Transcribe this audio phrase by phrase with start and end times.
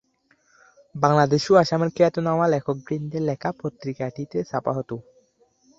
[0.95, 4.95] বাংলাদেশ ও আসামের খ্যাতনামা লেখকবৃন্দের লেখা পত্রিকাটিতে ছাপা হতো।